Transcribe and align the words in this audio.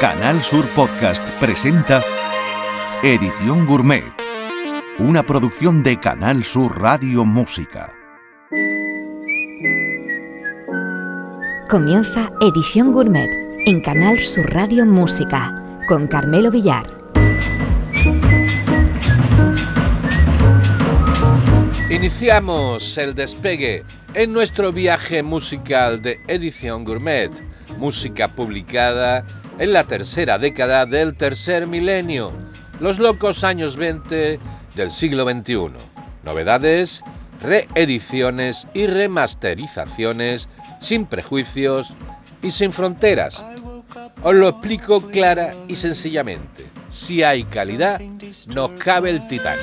Canal 0.00 0.40
Sur 0.40 0.66
Podcast 0.70 1.22
presenta 1.38 2.02
Edición 3.02 3.66
Gourmet, 3.66 4.02
una 4.98 5.22
producción 5.22 5.82
de 5.82 6.00
Canal 6.00 6.42
Sur 6.42 6.80
Radio 6.80 7.26
Música. 7.26 7.92
Comienza 11.68 12.32
Edición 12.40 12.92
Gourmet 12.92 13.28
en 13.66 13.82
Canal 13.82 14.18
Sur 14.20 14.50
Radio 14.54 14.86
Música 14.86 15.84
con 15.86 16.06
Carmelo 16.06 16.50
Villar. 16.50 16.86
Iniciamos 21.90 22.96
el 22.96 23.14
despegue 23.14 23.84
en 24.14 24.32
nuestro 24.32 24.72
viaje 24.72 25.22
musical 25.22 26.00
de 26.00 26.18
Edición 26.26 26.84
Gourmet, 26.86 27.30
música 27.76 28.28
publicada 28.28 29.26
en 29.60 29.74
la 29.74 29.84
tercera 29.84 30.38
década 30.38 30.86
del 30.86 31.14
tercer 31.14 31.66
milenio, 31.66 32.32
los 32.80 32.98
locos 32.98 33.44
años 33.44 33.76
20 33.76 34.40
del 34.74 34.90
siglo 34.90 35.28
XXI. 35.28 35.72
Novedades, 36.24 37.02
reediciones 37.42 38.66
y 38.72 38.86
remasterizaciones 38.86 40.48
sin 40.80 41.04
prejuicios 41.04 41.92
y 42.40 42.52
sin 42.52 42.72
fronteras. 42.72 43.44
Os 44.22 44.34
lo 44.34 44.48
explico 44.48 45.02
clara 45.02 45.50
y 45.68 45.76
sencillamente. 45.76 46.66
Si 46.88 47.22
hay 47.22 47.44
calidad, 47.44 48.00
no 48.46 48.74
cabe 48.76 49.10
el 49.10 49.26
Titanic. 49.26 49.60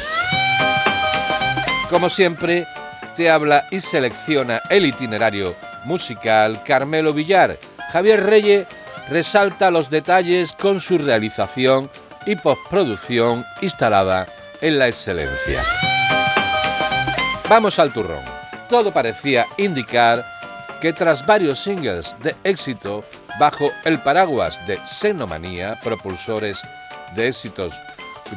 Como 1.90 2.12
siempre, 2.12 2.68
te 3.16 3.32
habla 3.32 3.66
y 3.72 3.80
selecciona 3.80 4.62
el 4.70 4.86
itinerario 4.86 5.56
musical 5.86 6.62
Carmelo 6.64 7.14
Villar. 7.14 7.58
Javier 7.92 8.24
Reyes 8.24 8.68
resalta 9.10 9.72
los 9.72 9.90
detalles 9.90 10.54
con 10.54 10.82
su 10.82 10.98
realización 10.98 11.90
y 12.26 12.36
postproducción 12.36 13.46
instalada 13.62 14.26
en 14.62 14.80
la 14.80 14.88
excelencia. 14.88 15.64
Vamos 17.50 17.80
al 17.80 17.94
turrón. 17.94 18.24
Todo 18.70 18.92
parecía 18.92 19.46
indicar 19.58 20.26
que 20.82 20.92
tras 20.92 21.26
varios 21.26 21.64
singles 21.64 22.16
de 22.22 22.36
éxito 22.44 23.04
bajo 23.40 23.72
el 23.86 24.00
paraguas 24.00 24.60
de 24.68 24.78
Xenomanía, 24.86 25.80
propulsores 25.82 26.60
de 27.16 27.30
éxitos 27.30 27.74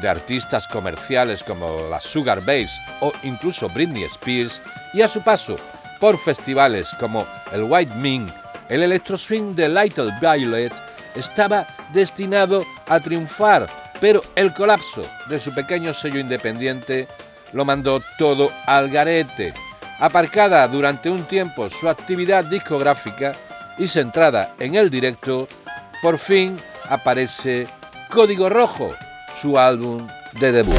de 0.01 0.09
artistas 0.09 0.69
comerciales 0.69 1.43
como 1.43 1.77
las 1.91 2.05
Sugar 2.05 2.41
Babes 2.41 2.79
o 3.01 3.13
incluso 3.25 3.69
Britney 3.69 4.05
Spears, 4.05 4.61
y 4.93 5.03
a 5.03 5.09
su 5.09 5.21
paso 5.21 5.57
por 5.99 6.17
festivales 6.19 6.89
como 6.99 7.27
el 7.53 7.65
White 7.65 7.95
Ming 7.97 8.27
el 8.71 8.85
electro 8.85 9.19
swing 9.19 9.53
de 9.55 9.69
Little 9.69 10.13
Violet 10.21 10.73
estaba 11.15 11.67
destinado 11.93 12.65
a 12.89 13.01
triunfar, 13.01 13.67
pero 14.01 14.21
el 14.37 14.55
colapso 14.55 15.05
de 15.29 15.41
su 15.41 15.53
pequeño 15.53 15.93
sello 15.93 16.21
independiente 16.21 17.09
lo 17.53 17.65
mandó 17.65 18.01
todo 18.17 18.49
al 18.67 18.89
garete. 18.89 19.53
Aparcada 19.99 20.67
durante 20.69 21.11
un 21.11 21.25
tiempo 21.25 21.69
su 21.69 21.89
actividad 21.89 22.45
discográfica 22.45 23.33
y 23.77 23.89
centrada 23.89 24.55
en 24.59 24.77
el 24.77 24.89
directo, 24.89 25.49
por 26.01 26.19
fin 26.19 26.57
aparece 26.89 27.65
Código 28.09 28.49
Rojo, 28.49 28.95
su 29.43 29.59
álbum 29.59 30.07
de 30.39 30.53
debut. 30.53 30.77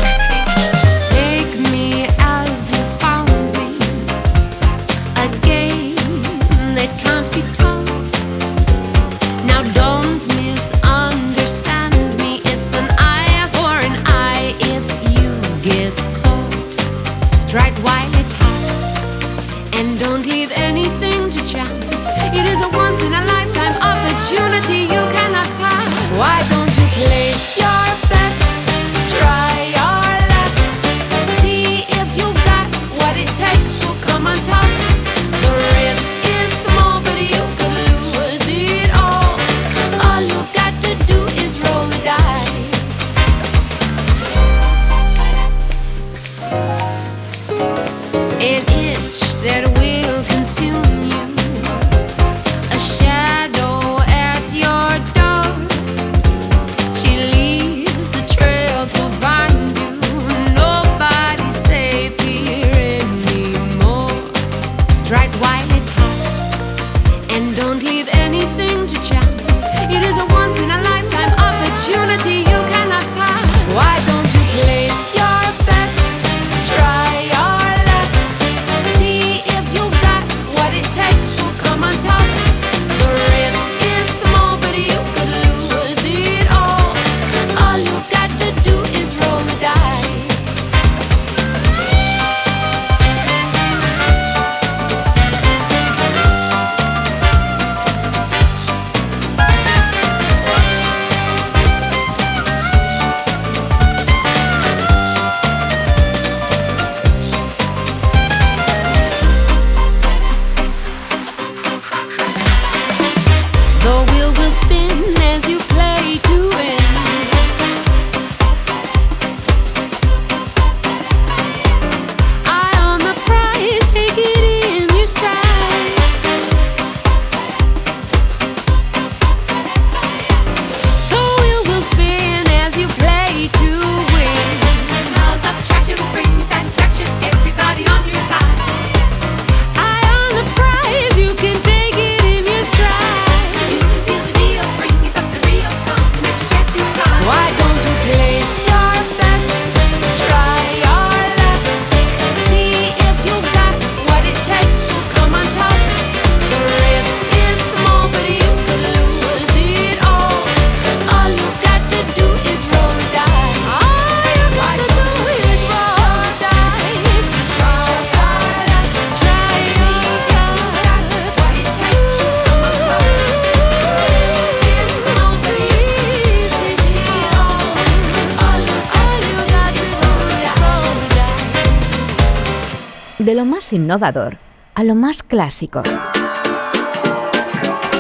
Innovador 183.74 184.38
a 184.76 184.84
lo 184.84 184.96
más 184.96 185.24
clásico. 185.24 185.84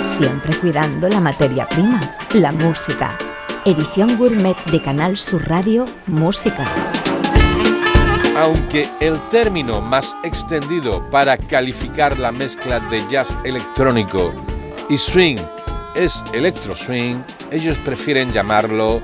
siempre 0.03 0.55
cuidando 0.57 1.07
la 1.07 1.19
materia 1.19 1.67
prima, 1.67 1.99
la 2.33 2.51
música. 2.51 3.17
Edición 3.65 4.17
Gourmet 4.17 4.57
de 4.71 4.81
Canal 4.81 5.17
Sur 5.17 5.47
Radio 5.47 5.85
Música. 6.07 6.65
Aunque 8.37 8.89
el 8.99 9.19
término 9.29 9.81
más 9.81 10.15
extendido 10.23 11.07
para 11.11 11.37
calificar 11.37 12.17
la 12.17 12.31
mezcla 12.31 12.79
de 12.79 13.07
jazz 13.09 13.37
electrónico 13.43 14.33
y 14.89 14.97
swing 14.97 15.37
es 15.95 16.23
electro 16.33 16.75
swing, 16.75 17.17
ellos 17.51 17.77
prefieren 17.85 18.31
llamarlo 18.31 19.01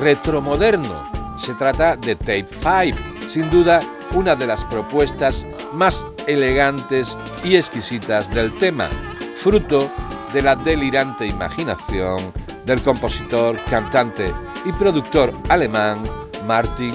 retromoderno. 0.00 1.10
Se 1.38 1.54
trata 1.54 1.96
de 1.96 2.16
Tape 2.16 2.46
5, 2.48 2.98
sin 3.28 3.50
duda 3.50 3.80
una 4.14 4.34
de 4.34 4.46
las 4.46 4.64
propuestas 4.64 5.44
más 5.78 6.04
elegantes 6.26 7.16
y 7.44 7.54
exquisitas 7.54 8.28
del 8.34 8.52
tema, 8.58 8.88
fruto 9.36 9.88
de 10.32 10.42
la 10.42 10.56
delirante 10.56 11.24
imaginación 11.24 12.32
del 12.66 12.82
compositor, 12.82 13.56
cantante 13.70 14.34
y 14.64 14.72
productor 14.72 15.32
alemán 15.48 16.02
Martin 16.46 16.92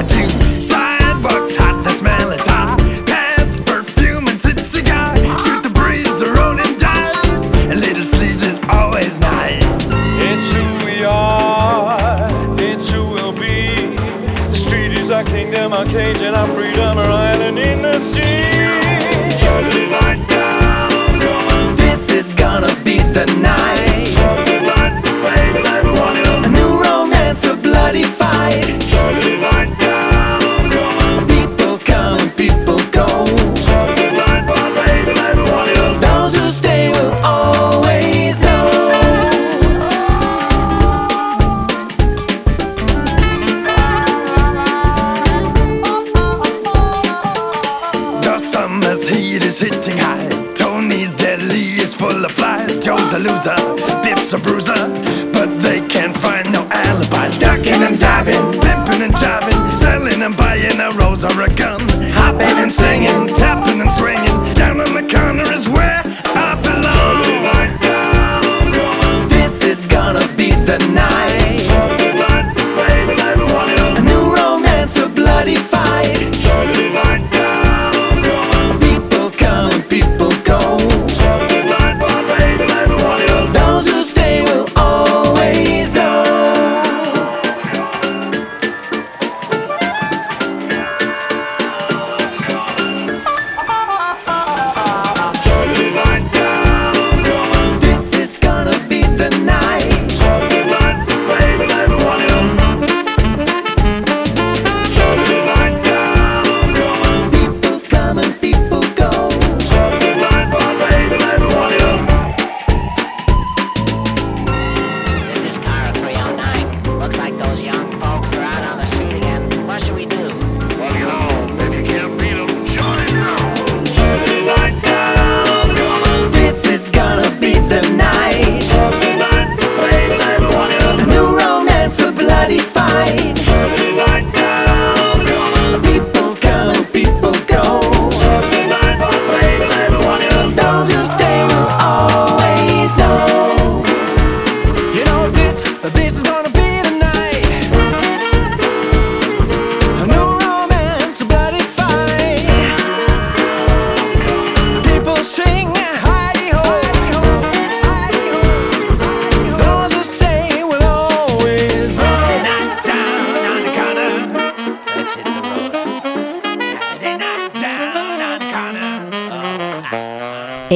I 0.00 0.02
do. 0.04 0.60
Science 0.62 0.99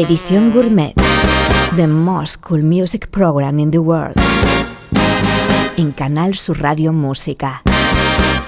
Edición 0.05 0.53
Gourmet. 0.53 0.93
The 1.77 1.87
most 1.87 2.43
cool 2.43 2.63
music 2.63 3.09
program 3.11 3.59
in 3.59 3.71
the 3.71 3.79
world. 3.79 4.15
En 5.79 5.93
Canal 5.93 6.35
Sur 6.35 6.61
Radio 6.61 6.93
Música. 6.93 7.63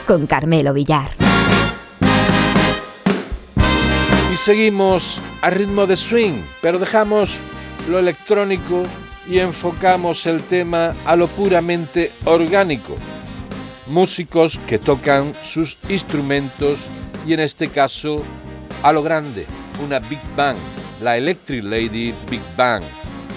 Con 0.06 0.26
Carmelo 0.26 0.74
Villar. 0.74 1.12
Y 4.30 4.36
seguimos 4.36 5.18
a 5.40 5.48
ritmo 5.48 5.86
de 5.86 5.96
swing, 5.96 6.42
pero 6.60 6.78
dejamos 6.78 7.34
lo 7.88 7.98
electrónico 7.98 8.82
y 9.26 9.38
enfocamos 9.38 10.26
el 10.26 10.42
tema 10.42 10.92
a 11.06 11.16
lo 11.16 11.26
puramente 11.26 12.12
orgánico. 12.26 12.96
Músicos 13.86 14.60
que 14.66 14.78
tocan 14.78 15.32
sus 15.42 15.78
instrumentos 15.88 16.80
y 17.26 17.32
en 17.32 17.40
este 17.40 17.68
caso 17.68 18.22
a 18.82 18.92
lo 18.92 19.02
grande, 19.02 19.46
una 19.82 20.00
Big 20.00 20.20
Bang 20.36 20.58
la 21.00 21.16
Electric 21.16 21.64
Lady 21.64 22.14
Big 22.30 22.42
Bang, 22.56 22.82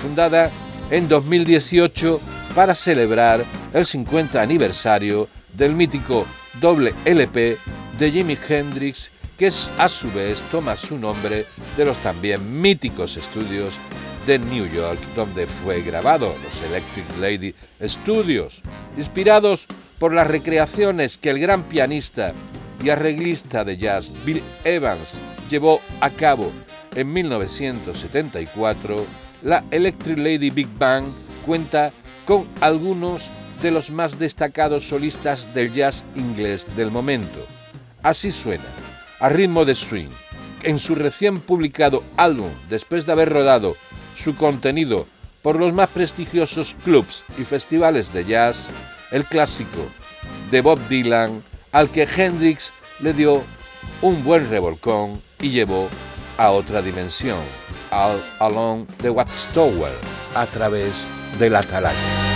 fundada 0.02 0.52
en 0.92 1.08
2018 1.08 2.20
para 2.56 2.76
celebrar 2.76 3.44
el 3.74 3.86
50 3.86 4.42
aniversario 4.42 5.28
del 5.54 5.76
mítico 5.76 6.26
doble 6.60 6.94
LP 7.06 7.58
de 8.00 8.12
Jimi 8.12 8.38
Hendrix, 8.48 9.12
que 9.38 9.52
a 9.78 9.88
su 9.90 10.12
vez 10.12 10.42
toma 10.52 10.76
su 10.76 10.98
nombre 10.98 11.46
de 11.78 11.86
los 11.86 11.98
también 11.98 12.62
míticos 12.62 13.18
estudios 13.18 13.74
de 14.26 14.40
New 14.40 14.66
York, 14.68 15.00
donde 15.16 15.48
fue 15.48 15.82
grabado, 15.82 16.36
los 16.44 16.70
Electric 16.70 17.06
Lady 17.20 17.56
Studios, 17.82 18.62
inspirados 18.98 19.66
por 19.98 20.14
las 20.14 20.28
recreaciones 20.28 21.18
que 21.18 21.30
el 21.30 21.40
gran 21.40 21.64
pianista 21.64 22.34
y 22.84 22.90
arreglista 22.90 23.64
de 23.64 23.78
jazz 23.78 24.12
Bill 24.26 24.42
Evans 24.64 25.20
llevó 25.50 25.82
a 26.00 26.10
cabo 26.10 26.52
en 27.00 27.14
1974, 27.14 29.06
la 29.44 29.64
Electric 29.72 30.18
Lady 30.18 30.50
Big 30.50 30.68
Bang 30.78 31.06
cuenta 31.46 31.94
con 32.26 32.48
algunos 32.60 33.30
de 33.62 33.72
los 33.72 33.90
más 33.90 34.20
destacados 34.20 34.88
solistas 34.88 35.54
del 35.54 35.74
jazz 35.74 36.04
inglés 36.16 36.68
del 36.76 36.92
momento. 36.92 37.46
Así 38.04 38.32
suena, 38.32 38.66
a 39.20 39.30
ritmo 39.30 39.66
de 39.66 39.76
swing, 39.76 40.10
en 40.64 40.80
su 40.80 40.96
recién 40.96 41.40
publicado 41.40 42.04
álbum, 42.18 42.50
después 42.70 43.06
de 43.06 43.14
haber 43.14 43.30
rodado 43.30 43.76
su 44.18 44.36
contenido 44.36 45.08
por 45.42 45.58
los 45.58 45.74
más 45.74 45.90
prestigiosos 45.90 46.76
clubs 46.84 47.24
y 47.38 47.44
festivales 47.44 48.12
de 48.14 48.26
jazz, 48.26 48.70
el 49.12 49.24
clásico 49.24 49.86
de 50.52 50.62
Bob 50.62 50.80
Dylan, 50.90 51.42
al 51.72 51.90
que 51.90 52.04
Hendrix 52.04 52.72
le 53.00 53.14
dio 53.14 53.42
un 54.02 54.24
buen 54.24 54.50
revolcón 54.50 55.22
y 55.40 55.50
llevó 55.50 55.88
a 56.40 56.52
otra 56.52 56.82
dimensión, 56.82 57.40
al 57.92 58.18
Along 58.40 58.88
the 59.02 59.10
Watchtower, 59.10 59.92
a 60.36 60.46
través 60.46 61.06
de 61.38 61.50
la 61.50 61.60
atalaya. 61.60 62.29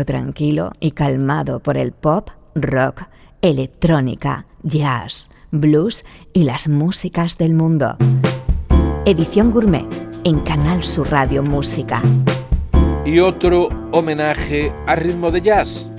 Tranquilo 0.00 0.72
y 0.80 0.92
calmado 0.92 1.60
por 1.60 1.76
el 1.76 1.92
pop, 1.92 2.30
rock, 2.54 3.02
electrónica, 3.42 4.46
jazz, 4.62 5.30
blues 5.50 6.04
y 6.32 6.44
las 6.44 6.66
músicas 6.68 7.36
del 7.36 7.52
mundo. 7.54 7.96
Edición 9.04 9.50
Gourmet 9.50 9.86
en 10.24 10.40
Canal 10.40 10.82
Sur 10.82 11.10
Radio 11.10 11.42
Música. 11.42 12.00
Y 13.04 13.18
otro 13.18 13.68
homenaje 13.90 14.72
a 14.86 14.96
ritmo 14.96 15.30
de 15.30 15.42
jazz. 15.42 15.92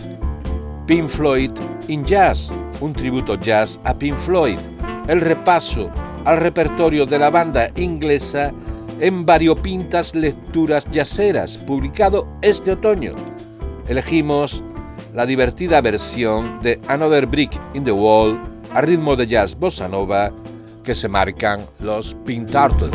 Pink 0.88 1.10
Floyd 1.10 1.52
in 1.88 2.04
Jazz, 2.04 2.52
un 2.82 2.94
tributo 2.94 3.36
jazz 3.36 3.80
a 3.84 3.94
Pink 3.94 4.18
Floyd. 4.26 4.58
El 5.08 5.22
repaso 5.22 5.90
al 6.26 6.38
repertorio 6.38 7.06
de 7.06 7.20
la 7.20 7.30
banda 7.30 7.70
inglesa 7.76 8.52
en 9.00 9.26
variopintas 9.26 10.16
lecturas 10.16 10.88
jazzeras, 10.92 11.58
publicado 11.58 12.28
este 12.42 12.72
otoño. 12.72 13.16
Elegimos 13.88 14.64
la 15.14 15.26
divertida 15.26 15.82
versión 15.82 16.62
de 16.62 16.80
Another 16.88 17.26
Brick 17.26 17.60
in 17.74 17.84
the 17.84 17.92
Wall 17.92 18.40
a 18.74 18.82
ritmo 18.82 19.16
de 19.16 19.28
jazz 19.28 19.56
bossa 19.56 19.88
nova 19.88 20.32
que 20.84 20.96
se 20.96 21.08
marcan 21.08 21.60
los 21.80 22.16
Pink 22.26 22.50
Turtles. 22.50 22.92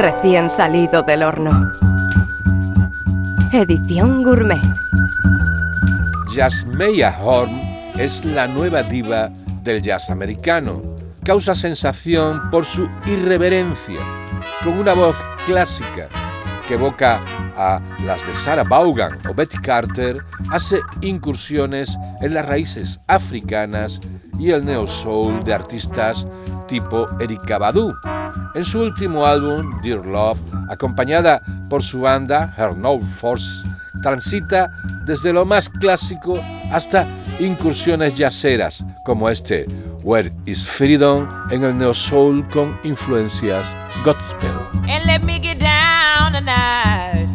recién 0.00 0.48
salido 0.48 1.02
del 1.02 1.22
horno. 1.22 1.70
Edición 3.52 4.22
Gourmet. 4.22 4.62
Jasmeya 6.34 7.14
Horn 7.22 7.50
es 7.98 8.24
la 8.24 8.46
nueva 8.46 8.82
diva 8.82 9.30
del 9.62 9.82
jazz 9.82 10.08
americano. 10.08 10.80
Causa 11.22 11.54
sensación 11.54 12.40
por 12.50 12.64
su 12.64 12.86
irreverencia, 13.04 14.00
con 14.64 14.78
una 14.78 14.94
voz 14.94 15.16
clásica 15.44 16.08
que 16.66 16.74
evoca 16.74 17.20
a 17.56 17.82
las 18.06 18.26
de 18.26 18.32
Sarah 18.36 18.64
Vaughan 18.64 19.18
o 19.28 19.34
Betty 19.34 19.58
Carter, 19.58 20.16
hace 20.50 20.80
incursiones 21.02 21.98
en 22.22 22.32
las 22.32 22.46
raíces 22.46 23.00
africanas 23.06 24.00
y 24.38 24.50
el 24.50 24.64
neo 24.64 24.88
soul 24.88 25.44
de 25.44 25.52
artistas 25.52 26.26
tipo 26.70 27.04
Erika 27.18 27.58
Badu. 27.58 27.92
En 28.54 28.64
su 28.64 28.78
último 28.78 29.26
álbum, 29.26 29.70
Dear 29.82 30.06
Love, 30.06 30.38
acompañada 30.70 31.42
por 31.68 31.82
su 31.82 32.00
banda, 32.00 32.48
Her 32.56 32.76
No 32.76 33.00
Force, 33.20 33.62
transita 34.02 34.70
desde 35.06 35.32
lo 35.32 35.44
más 35.44 35.68
clásico 35.68 36.42
hasta 36.72 37.06
incursiones 37.40 38.14
yaceras 38.14 38.84
como 39.04 39.28
este, 39.28 39.66
Where 40.04 40.30
is 40.46 40.66
Freedom, 40.66 41.26
en 41.50 41.64
el 41.64 41.76
neo 41.76 41.92
soul 41.92 42.46
con 42.48 42.78
influencias 42.84 43.64
gospel. 44.04 44.50
And 44.88 45.04
let 45.06 45.22
me 45.22 45.38
get 45.38 45.58
down 45.58 46.32
tonight. 46.32 47.29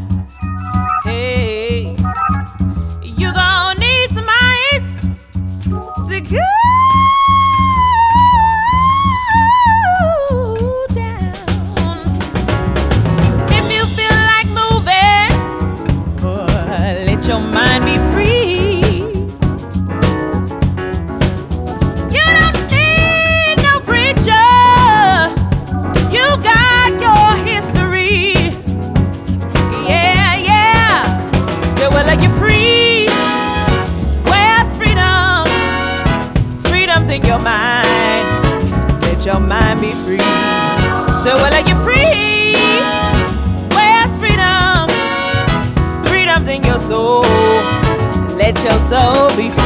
shall 48.66 48.80
so 48.80 49.38
be 49.38 49.65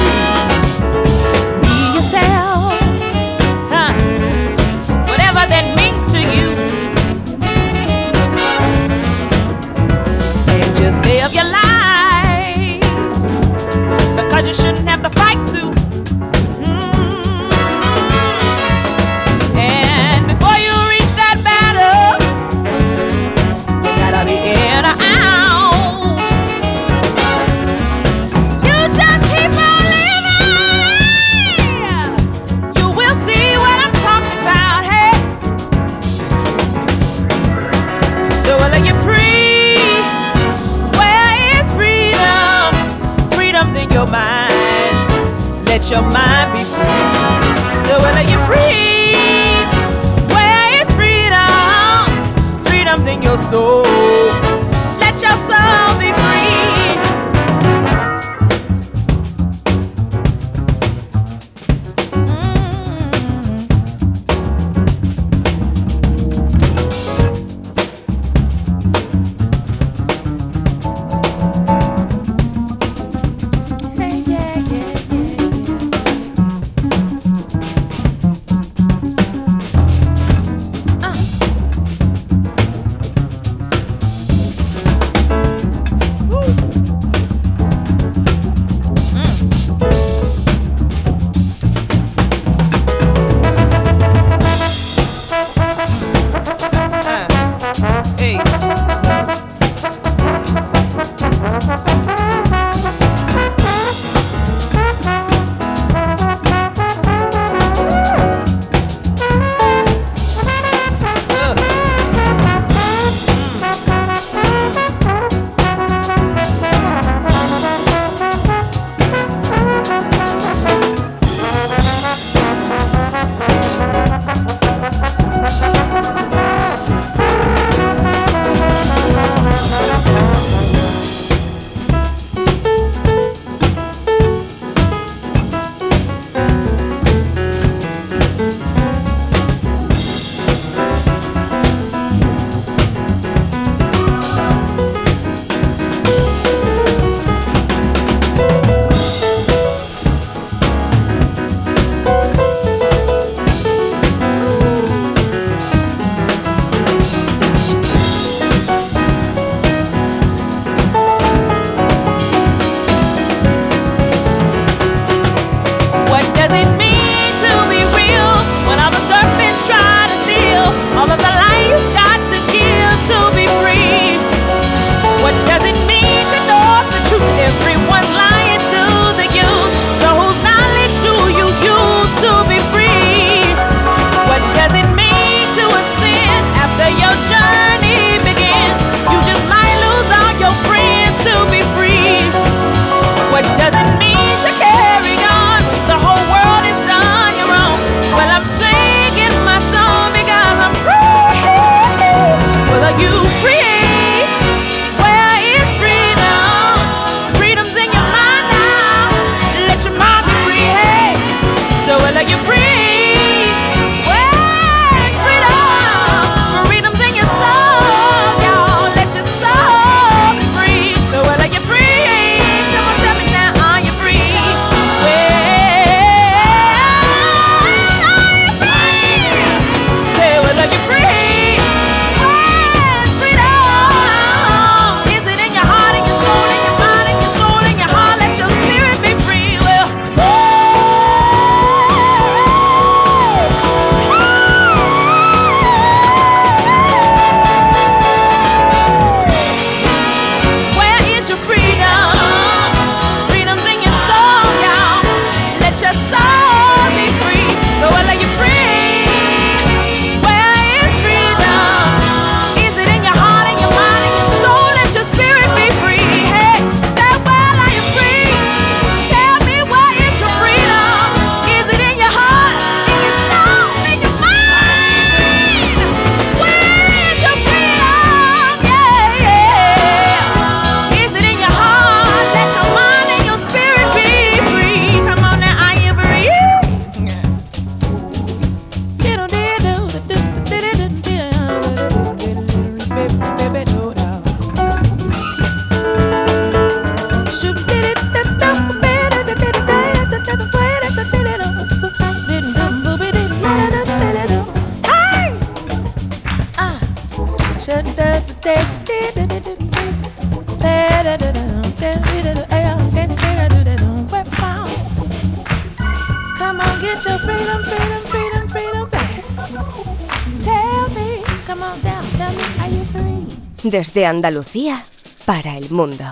Desde 323.71 324.08
Andalucía 324.08 324.79
para 325.27 325.55
el 325.55 325.69
mundo. 325.69 326.03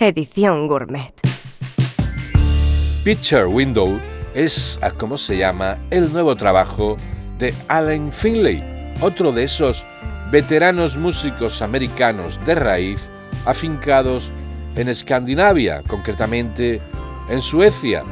Edición 0.00 0.66
Gourmet. 0.66 1.12
Picture 3.04 3.46
Window 3.46 4.00
es, 4.34 4.76
a 4.82 4.90
como 4.90 5.16
se 5.16 5.36
llama, 5.36 5.78
el 5.90 6.12
nuevo 6.12 6.34
trabajo 6.34 6.96
de 7.38 7.54
Allen 7.68 8.12
Finlay, 8.12 8.60
otro 9.00 9.30
de 9.30 9.44
esos 9.44 9.84
veteranos 10.32 10.96
músicos 10.96 11.62
americanos 11.62 12.44
de 12.44 12.56
raíz 12.56 13.00
afincados 13.46 14.32
en 14.74 14.88
Escandinavia, 14.88 15.84
concretamente 15.86 16.80
en 17.30 17.40
Suecia, 17.40 18.02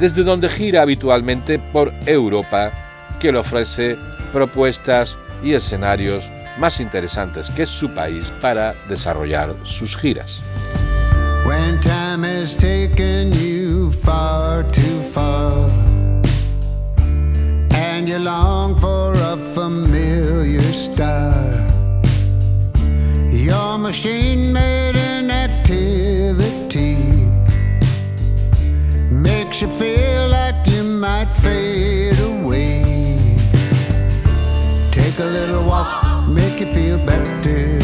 desde 0.00 0.24
donde 0.24 0.48
gira 0.48 0.82
habitualmente 0.82 1.60
por 1.60 1.92
Europa, 2.04 2.72
que 3.20 3.30
le 3.30 3.38
ofrece 3.38 3.96
propuestas 4.32 5.16
y 5.44 5.52
escenarios 5.52 6.24
más 6.62 6.78
interesantes 6.78 7.50
que 7.50 7.66
su 7.66 7.92
país 7.92 8.30
para 8.40 8.74
desarrollar 8.88 9.52
sus 9.64 9.96
giras. 9.96 10.40
When 11.44 11.80
time 11.80 12.22
has 12.22 12.54
taken 12.56 13.32
you 13.32 13.90
far 13.90 14.62
too 14.70 15.02
far, 15.12 15.68
and 17.74 18.08
you 18.08 18.20
long 18.20 18.76
for 18.76 19.12
a 19.14 19.36
familiar 19.52 20.62
star, 20.72 21.34
your 23.28 23.76
machine 23.76 24.52
made 24.52 24.94
an 24.94 25.32
activity 25.32 26.96
makes 29.10 29.60
you 29.62 29.68
feel 29.80 30.28
like 30.28 30.64
you 30.68 30.84
might 30.84 31.28
fade 31.42 32.20
away. 32.20 32.84
Take 34.92 35.18
a 35.18 35.24
little 35.24 35.64
walk, 35.66 36.11
make 36.32 36.60
you 36.60 36.66
feel 36.66 36.98
better. 36.98 37.78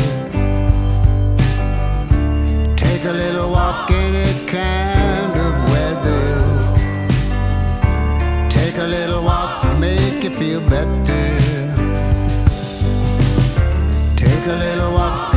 Take 2.76 3.04
a 3.04 3.12
little 3.12 3.50
walk 3.50 3.90
in 3.90 4.14
any 4.14 4.46
kind 4.46 5.32
of 5.46 5.54
weather. 5.72 6.24
Take 8.48 8.78
a 8.78 8.87
little 8.87 9.22
walk, 9.22 9.78
make 9.78 10.24
you 10.24 10.30
feel 10.30 10.61
better. 10.61 11.38
Take 14.16 14.46
a 14.46 14.56
little 14.56 14.92
walk. 14.92 15.27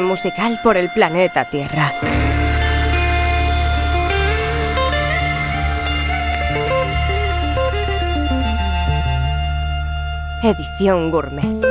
Musical 0.00 0.58
por 0.62 0.76
el 0.76 0.88
planeta 0.90 1.48
Tierra. 1.48 1.92
Edición 10.42 11.10
Gourmet. 11.10 11.64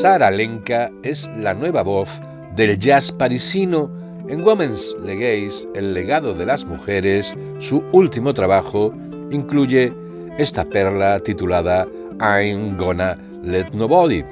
Sara 0.00 0.30
Lenka 0.30 0.90
es 1.02 1.30
la 1.38 1.54
nueva 1.54 1.82
voz 1.82 2.08
del 2.54 2.78
jazz 2.78 3.12
parisino 3.12 3.90
en 4.28 4.42
Women's 4.42 4.96
Legacy, 5.02 5.68
El 5.74 5.94
legado 5.94 6.34
de 6.34 6.46
las 6.46 6.64
mujeres. 6.64 7.34
Su 7.60 7.84
último 7.92 8.34
trabajo 8.34 8.92
incluye 9.30 9.92
esta 10.38 10.64
perla 10.64 11.20
titulada 11.20 11.86
I'm 12.20 12.76
Gonna 12.76 13.16
Let 13.42 13.70
Nobody. 13.72 14.22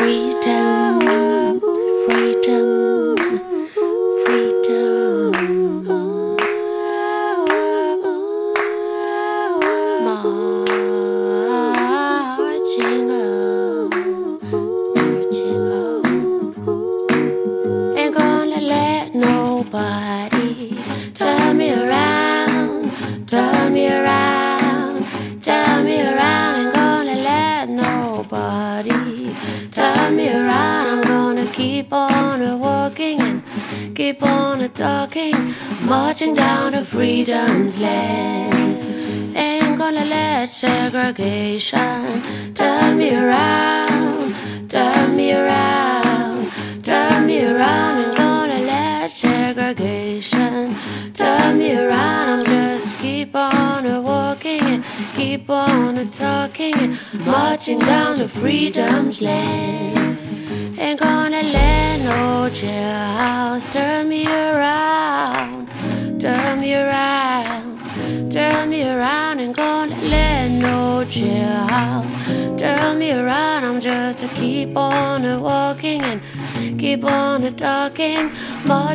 Marching 0.00 0.85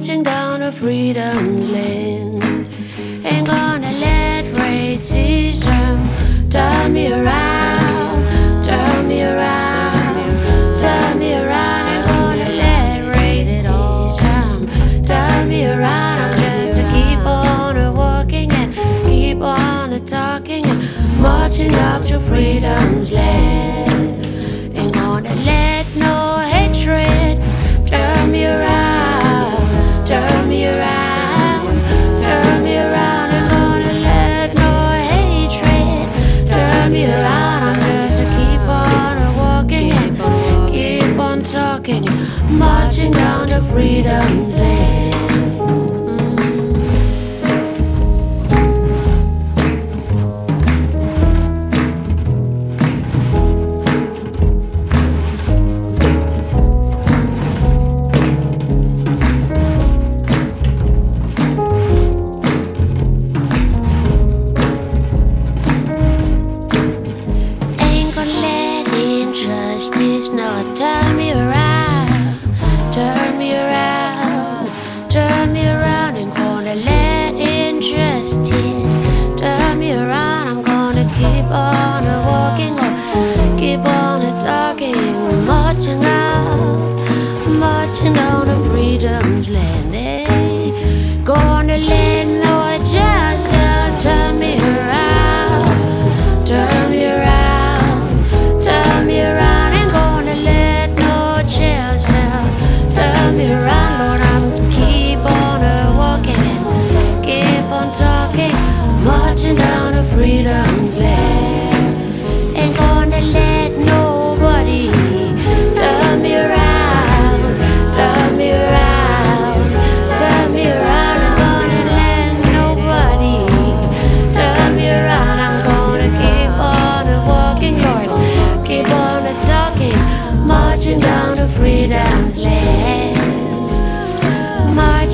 marching 0.02 0.24
down 0.24 0.64
a 0.64 0.72
freedom 0.72 1.72
lane. 1.72 2.42
Ain't 3.24 3.46
gonna 3.46 3.92
let 4.00 4.46
racism 4.46 5.96
turn 6.50 6.92
me 6.92 7.14
around, 7.14 8.64
turn 8.64 9.08
me 9.08 9.22
around, 9.22 10.80
turn 10.80 11.20
me 11.20 11.36
around. 11.36 11.88
Ain't 11.88 12.08
gonna 12.08 12.50
let 12.50 13.14
racism 13.14 15.06
turn 15.06 15.48
me 15.48 15.68
around. 15.68 16.20
I'm 16.20 16.36
just 16.40 16.74
to 16.78 16.84
keep 16.96 17.24
on 17.24 17.78
a 17.78 17.92
walking 17.92 18.52
and 18.54 18.74
keep 19.06 19.40
on 19.40 19.94
a 19.94 20.00
talking 20.00 20.66
and 20.66 21.22
marching 21.22 21.76
up 21.76 22.04
to 22.06 22.20
freedom's 22.20 23.12
land. 23.12 23.71
On 41.92 42.04
talking, 42.04 42.58
marching 42.58 43.12
down 43.12 43.48
to 43.48 43.62
freedom's 43.62 44.56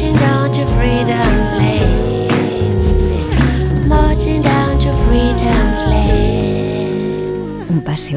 land. 0.02 0.38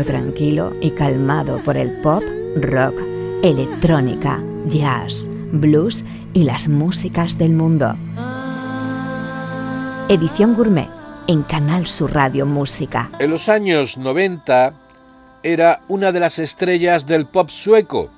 tranquilo 0.05 0.73
y 0.81 0.91
calmado 0.91 1.59
por 1.59 1.77
el 1.77 1.91
pop, 2.03 2.23
rock, 2.57 2.95
electrónica, 3.43 4.41
jazz, 4.67 5.29
blues 5.53 6.05
y 6.33 6.45
las 6.45 6.69
músicas 6.69 7.39
del 7.39 7.53
mundo. 7.53 7.97
Edición 10.09 10.55
Gourmet 10.55 10.89
en 11.29 11.43
Canal 11.43 11.87
Sur 11.87 12.13
Radio 12.13 12.47
Música. 12.47 13.11
En 13.19 13.31
los 13.31 13.49
años 13.49 13.97
90 13.97 14.75
era 15.43 15.81
una 15.89 16.13
de 16.13 16.21
las 16.21 16.39
estrellas 16.39 17.07
del 17.07 17.27
pop 17.27 17.49
sueco, 17.49 18.11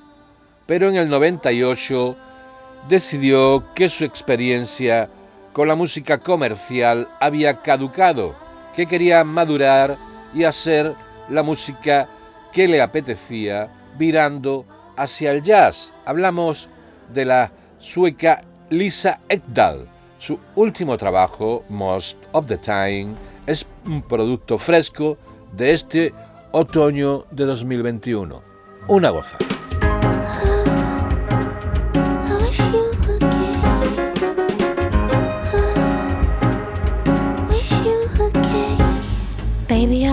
pero 0.67 0.89
en 0.89 0.97
el 0.97 1.09
98 1.09 2.17
decidió 2.89 3.64
que 3.74 3.89
su 3.89 4.05
experiencia 4.05 5.09
con 5.53 5.68
la 5.68 5.74
música 5.74 6.18
comercial 6.18 7.09
había 7.20 7.61
caducado, 7.61 8.35
que 8.74 8.87
quería 8.87 9.22
madurar 9.24 9.97
y 10.35 10.45
hacer 10.45 10.95
la 11.28 11.43
música 11.43 12.09
que 12.53 12.68
le 12.68 12.80
apetecía 12.80 13.68
virando 13.99 14.64
hacia 14.97 15.33
el 15.33 15.43
jazz. 15.43 15.93
Hablamos 16.05 16.68
de 17.12 17.24
la 17.24 17.53
sueca 17.78 18.43
Lisa 18.70 19.20
Ekdahl. 19.28 19.89
Su 20.18 20.39
último 20.55 20.97
trabajo, 20.97 21.64
Most 21.68 22.16
of 22.33 22.47
the 22.47 22.57
Time, 22.59 23.14
es 23.47 23.66
un 23.87 24.03
producto 24.03 24.57
fresco 24.57 25.18
de 25.53 25.72
este 25.72 26.14
otoño 26.53 27.24
de 27.30 27.45
2021. 27.45 28.43
Una 28.89 29.11
goza. 29.11 29.52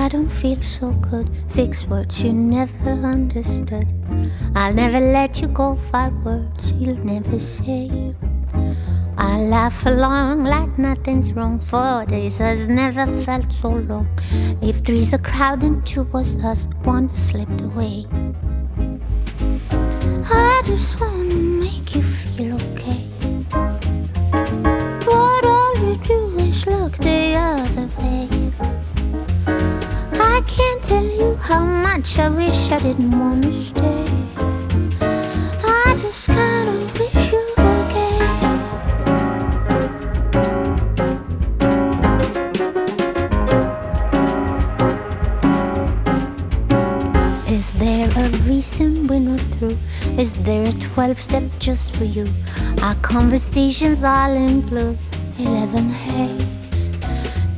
I 0.09 0.11
don't 0.11 0.27
feel 0.27 0.59
so 0.63 0.89
good. 1.11 1.29
Six 1.51 1.85
words 1.85 2.19
you 2.19 2.33
never 2.33 2.89
understood. 2.89 3.85
I'll 4.55 4.73
never 4.73 4.99
let 4.99 5.39
you 5.39 5.47
go. 5.47 5.77
Five 5.91 6.13
words 6.25 6.71
you'll 6.71 7.05
never 7.05 7.39
say. 7.39 8.15
I 9.19 9.37
laugh 9.37 9.85
along 9.85 10.45
like 10.45 10.79
nothing's 10.79 11.31
wrong. 11.33 11.59
Four 11.59 12.07
days 12.07 12.39
has 12.39 12.65
never 12.65 13.05
felt 13.23 13.53
so 13.53 13.69
long. 13.69 14.07
If 14.63 14.77
three's 14.77 15.13
a 15.13 15.19
crowd 15.19 15.61
and 15.61 15.85
two 15.85 16.05
was 16.05 16.35
us, 16.37 16.65
one 16.81 17.15
slipped 17.15 17.61
away. 17.61 18.07
I 20.25 20.63
just 20.65 20.99
wanna 20.99 21.35
make 21.35 21.93
you 21.93 22.01
feel 22.01 22.55
okay. 22.55 22.78
Can't 30.59 30.83
tell 30.83 31.09
you 31.21 31.35
how 31.35 31.63
much 31.63 32.19
I 32.19 32.27
wish 32.27 32.71
I 32.71 32.79
didn't 32.79 33.17
wanna 33.17 33.51
stay. 33.69 34.05
I 35.63 35.85
just 36.01 36.25
kinda 36.27 36.75
wish 36.99 37.21
you 37.33 37.43
were 37.55 37.75
okay. 37.83 38.15
Is 47.57 47.67
there 47.83 48.09
a 48.23 48.27
reason 48.51 49.07
we're 49.07 49.25
not 49.31 49.43
through? 49.53 49.77
Is 50.23 50.31
there 50.47 50.65
a 50.67 50.73
12 50.73 51.21
step 51.27 51.45
just 51.59 51.95
for 51.95 52.03
you? 52.03 52.27
Our 52.83 52.95
conversations 52.95 54.03
all 54.03 54.33
in 54.45 54.61
blue, 54.69 54.97
11 55.37 55.89
haze. 55.89 56.58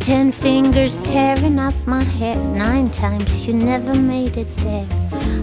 Ten 0.02 0.32
fingers 0.32 0.97
tearing 1.04 1.60
up 1.60 1.76
my 1.86 2.04
hair. 2.04 2.36
Nine 2.36 2.89
times 2.89 3.45
you 3.45 3.54
never 3.54 3.93
made 3.93 4.36
it 4.36 4.58
there. 4.58 4.88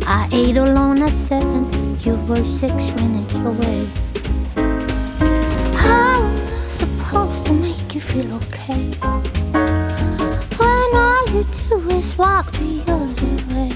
I 0.05 0.29
ate 0.33 0.57
alone 0.57 1.01
at 1.01 1.17
seven. 1.17 1.97
You 2.01 2.17
were 2.27 2.45
six 2.59 2.75
minutes 2.97 3.35
away. 3.35 3.87
How 5.77 6.23
am 6.25 6.37
I 6.49 6.69
supposed 6.77 7.47
to 7.47 7.53
make 7.53 7.95
you 7.95 8.01
feel 8.01 8.35
okay? 8.35 8.91
When 10.59 10.91
all 11.07 11.25
you 11.29 11.47
do 11.69 11.91
is 11.91 12.19
walk 12.19 12.51
the 12.53 12.83
other 12.89 13.35
way. 13.55 13.73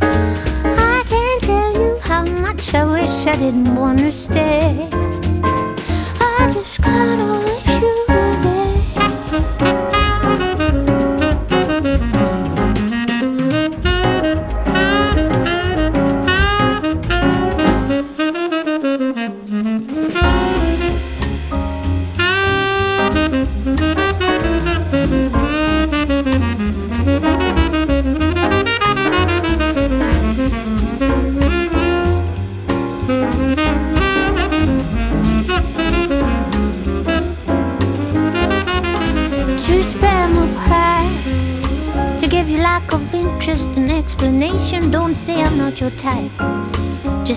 I 0.00 1.04
can't 1.08 1.42
tell 1.42 1.72
you 1.72 1.98
how 2.00 2.24
much 2.24 2.74
I 2.74 2.84
wish 2.84 3.26
I 3.26 3.36
didn't 3.36 3.76
wanna 3.76 4.10
stay. 4.10 5.01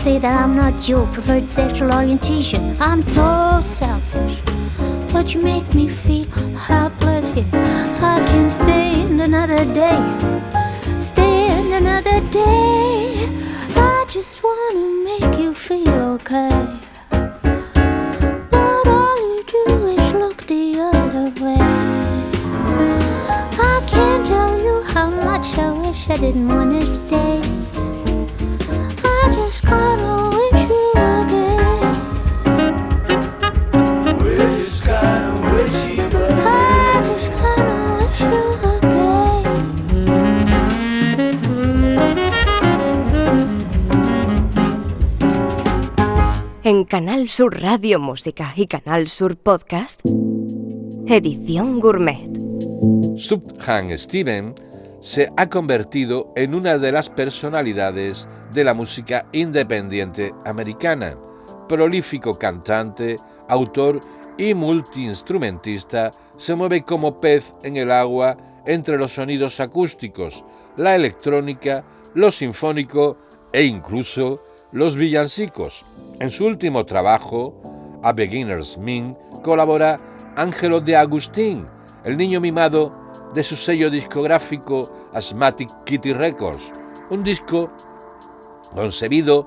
Say 0.06 0.20
that 0.20 0.40
I'm 0.40 0.56
not 0.56 0.88
your 0.88 1.08
preferred 1.08 1.48
sexual 1.48 1.92
orientation. 1.92 2.78
I'm 2.80 3.02
so 3.02 3.60
selfish 3.64 4.40
But 5.12 5.34
you 5.34 5.42
make 5.42 5.68
me 5.74 5.88
feel 5.88 6.30
helpless 6.70 7.32
here. 7.32 7.50
I 8.14 8.24
can't 8.28 8.52
stand 8.52 9.20
another 9.20 9.66
day. 9.82 10.00
Stand 11.00 11.74
another 11.74 12.20
day 12.30 13.28
Sur 47.28 47.62
Radio 47.62 48.00
Música 48.00 48.54
y 48.56 48.68
Canal 48.68 49.08
Sur 49.08 49.38
Podcast, 49.38 50.02
Edición 51.08 51.80
Gourmet. 51.80 52.30
Subhan 53.18 53.98
Steven 53.98 54.54
se 55.02 55.32
ha 55.38 55.50
convertido 55.50 56.32
en 56.36 56.54
una 56.54 56.78
de 56.78 56.92
las 56.92 57.10
personalidades 57.10 58.28
de 58.54 58.64
la 58.64 58.74
música 58.74 59.28
independiente 59.32 60.34
americana. 60.46 61.18
Prolífico 61.68 62.34
cantante, 62.34 63.16
autor 63.48 64.00
y 64.38 64.54
multiinstrumentista, 64.54 66.12
se 66.38 66.56
mueve 66.56 66.84
como 66.84 67.20
pez 67.20 67.54
en 67.64 67.78
el 67.78 67.92
agua 67.92 68.38
entre 68.66 68.98
los 68.98 69.14
sonidos 69.14 69.60
acústicos, 69.60 70.44
la 70.78 70.96
electrónica, 70.96 71.84
lo 72.14 72.32
sinfónico 72.32 73.18
e 73.54 73.64
incluso 73.64 74.44
los 74.76 74.98
villancicos. 74.98 75.86
En 76.20 76.30
su 76.32 76.46
último 76.46 76.86
trabajo, 76.86 77.56
A 78.04 78.12
Beginner's 78.12 78.78
Min, 78.78 79.16
colabora 79.42 80.02
Ángelo 80.36 80.82
de 80.82 80.98
Agustín, 80.98 81.66
el 82.04 82.18
niño 82.18 82.42
mimado 82.42 82.94
de 83.34 83.42
su 83.42 83.56
sello 83.56 83.90
discográfico 83.90 84.92
Asthmatic 85.14 85.70
Kitty 85.86 86.12
Records, 86.12 86.74
un 87.10 87.24
disco 87.24 87.72
concebido 88.74 89.46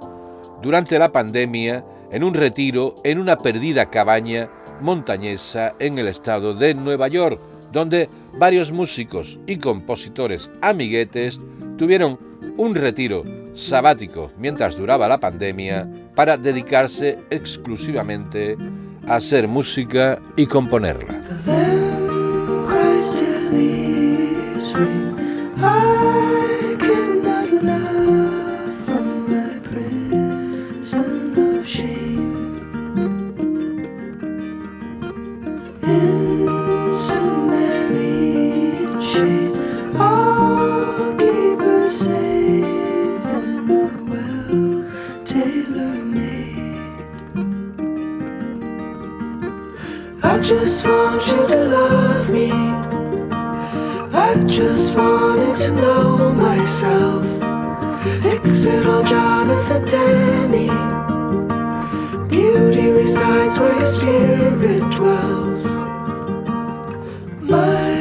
durante 0.62 0.99
la 0.99 1.12
pandemia 1.12 1.85
en 2.11 2.24
un 2.24 2.33
retiro 2.33 2.95
en 3.05 3.18
una 3.18 3.37
perdida 3.37 3.91
cabaña 3.91 4.49
montañesa 4.81 5.74
en 5.79 5.99
el 5.99 6.09
estado 6.09 6.55
de 6.55 6.72
Nueva 6.72 7.09
York, 7.09 7.39
donde 7.70 8.09
varios 8.39 8.72
músicos 8.72 9.39
y 9.47 9.59
compositores 9.59 10.51
amiguetes 10.62 11.39
tuvieron 11.76 12.18
un 12.57 12.74
retiro 12.74 13.24
sabático 13.59 14.31
mientras 14.39 14.77
duraba 14.77 15.09
la 15.09 15.19
pandemia 15.19 15.89
para 16.15 16.37
dedicarse 16.37 17.19
exclusivamente 17.31 18.57
a 19.07 19.17
hacer 19.17 19.49
música 19.49 20.21
y 20.37 20.47
componerla. 20.47 21.23
I 50.31 50.39
just 50.41 50.85
want 50.85 51.26
you 51.26 51.49
to 51.49 51.64
love 51.64 52.29
me. 52.29 52.51
I 54.12 54.35
just 54.47 54.95
wanted 54.95 55.57
to 55.57 55.72
know 55.72 56.33
myself. 56.35 57.24
Exit 58.26 58.85
all 58.85 59.03
Jonathan 59.05 59.89
Demi. 59.89 60.68
Beauty 62.29 62.91
resides 62.91 63.59
where 63.59 63.74
your 63.74 63.87
spirit 63.87 64.93
dwells. 64.93 65.64
My 67.41 67.97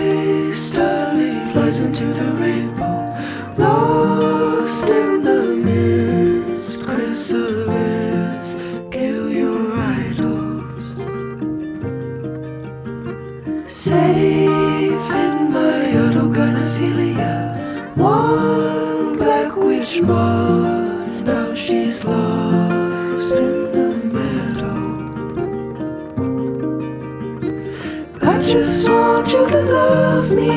just 28.59 28.89
want 28.89 29.27
you 29.31 29.47
to 29.47 29.61
love 29.61 30.31
me. 30.31 30.49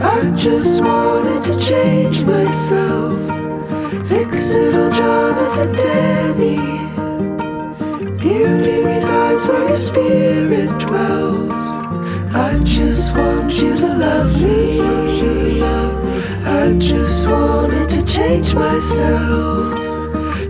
I 0.00 0.32
just 0.34 0.82
wanted 0.82 1.44
to 1.44 1.56
change 1.64 2.24
myself. 2.24 3.16
Fix 4.08 4.50
it 4.50 4.74
all, 4.74 4.90
Jonathan 4.90 5.72
Demi. 5.82 6.56
Beauty 8.18 8.82
resides 8.82 9.46
where 9.46 9.68
your 9.68 9.76
spirit 9.76 10.70
dwells. 10.80 11.68
I 12.34 12.60
just 12.64 13.14
want 13.14 13.52
you 13.60 13.76
to 13.76 13.94
love 14.06 14.34
me. 14.42 14.82
I 16.44 16.74
just 16.76 17.24
wanted 17.28 17.88
to 17.90 18.04
change 18.04 18.52
myself. 18.52 19.78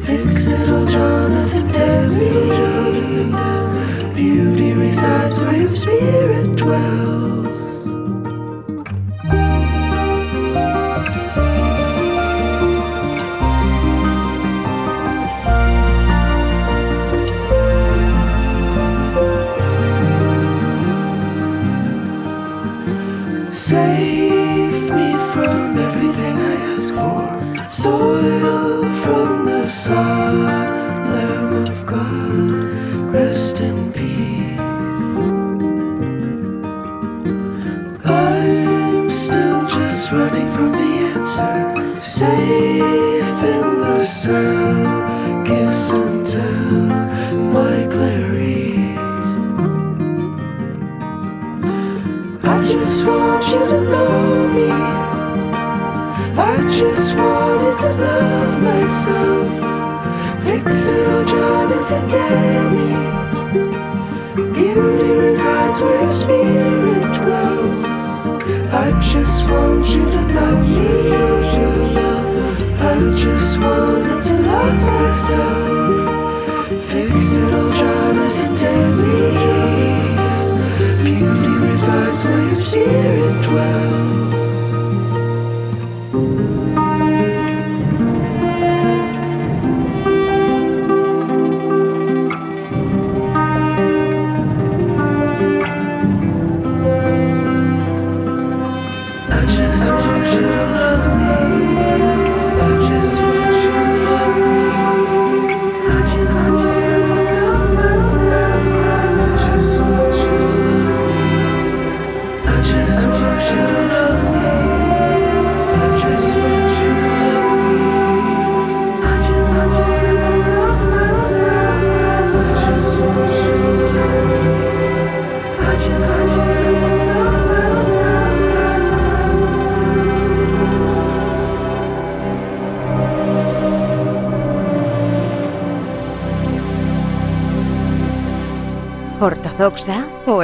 Fix 0.07 0.49
it 0.49 0.71
all, 0.71 0.87
Jonathan 0.87 1.71
Demi. 1.71 3.52
Resides 5.03 5.43
where 5.43 5.57
your 5.57 5.69
spirit 5.69 6.57
dwells. 6.57 7.42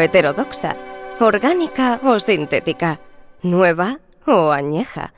Heterodoxa, 0.09 0.75
orgánica 1.21 2.01
o 2.03 2.19
sintética, 2.19 2.99
nueva 3.43 4.01
o 4.25 4.53
añeja, 4.53 5.13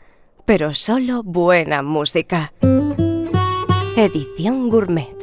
pero 0.45 0.75
solo 0.75 1.23
buena 1.23 1.81
música. 1.83 2.53
Edición 3.97 4.69
Gourmet. 4.69 5.15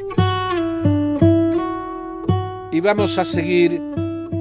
Y 2.72 2.80
vamos 2.80 3.18
a 3.18 3.26
seguir 3.26 3.72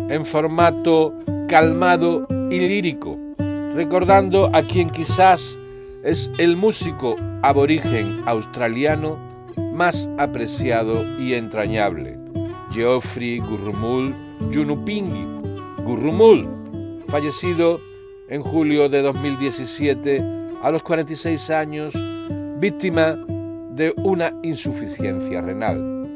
en 0.07 0.25
formato 0.25 1.13
calmado 1.49 2.25
y 2.49 2.59
lírico, 2.59 3.17
recordando 3.73 4.49
a 4.55 4.63
quien 4.63 4.89
quizás 4.89 5.59
es 6.05 6.31
el 6.37 6.55
músico 6.55 7.17
aborigen 7.41 8.21
australiano 8.25 9.17
más 9.73 10.09
apreciado 10.17 11.03
y 11.19 11.33
entrañable, 11.33 12.17
Geoffrey 12.71 13.39
Gurrumul 13.39 14.26
Yunupingi. 14.51 15.25
Gurrumul, 15.83 16.47
fallecido 17.07 17.79
en 18.27 18.41
julio 18.41 18.89
de 18.89 19.01
2017 19.01 20.23
a 20.61 20.71
los 20.71 20.83
46 20.83 21.49
años, 21.49 21.93
víctima 22.59 23.17
de 23.71 23.93
una 23.97 24.33
insuficiencia 24.43 25.41
renal. 25.41 26.07